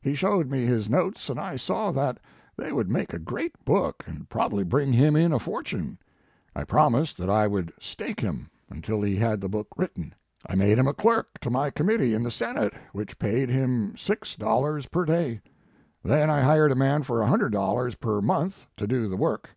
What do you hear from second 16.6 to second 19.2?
a man for $100 per month to do the